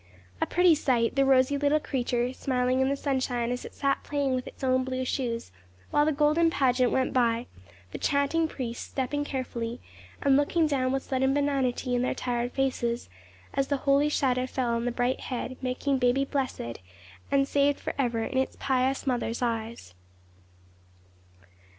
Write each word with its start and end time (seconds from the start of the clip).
A 0.41 0.47
pretty 0.47 0.73
sight, 0.73 1.13
the 1.15 1.25
rosy 1.25 1.59
little 1.59 1.79
creature 1.79 2.33
smiling 2.33 2.79
in 2.79 2.89
the 2.89 2.95
sunshine 2.95 3.51
as 3.51 3.65
it 3.65 3.75
sat 3.75 4.01
playing 4.03 4.33
with 4.33 4.47
its 4.47 4.63
own 4.63 4.83
blue 4.83 5.05
shoes, 5.05 5.51
while 5.91 6.05
the 6.05 6.11
golden 6.11 6.49
pageant 6.49 6.91
went 6.91 7.13
by; 7.13 7.45
the 7.91 7.99
chanting 7.99 8.47
priests 8.47 8.83
stepping 8.89 9.23
carefully, 9.23 9.79
and 10.23 10.37
looking 10.37 10.65
down 10.65 10.91
with 10.91 11.03
sudden 11.03 11.35
benignity 11.35 11.93
in 11.93 12.01
their 12.01 12.15
tired 12.15 12.51
faces 12.53 13.09
as 13.53 13.67
the 13.67 13.77
holy 13.77 14.09
shadow 14.09 14.47
fell 14.47 14.69
on 14.71 14.85
the 14.85 14.91
bright 14.91 15.19
head, 15.19 15.55
making 15.61 15.99
baby 15.99 16.25
blessed, 16.25 16.79
and 17.29 17.47
saved 17.47 17.79
for 17.79 17.93
ever 17.99 18.23
in 18.23 18.39
its 18.39 18.57
pious 18.59 19.05
mother's 19.05 19.43
eyes. 19.43 19.93